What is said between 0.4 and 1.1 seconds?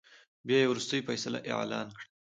بيا يې ورورستۍ